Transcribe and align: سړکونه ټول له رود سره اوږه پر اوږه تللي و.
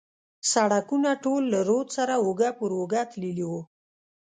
سړکونه 0.51 1.09
ټول 1.23 1.41
له 1.53 1.59
رود 1.69 1.87
سره 1.97 2.13
اوږه 2.23 2.49
پر 2.59 2.71
اوږه 2.77 3.01
تللي 3.11 3.45
و. 3.49 3.51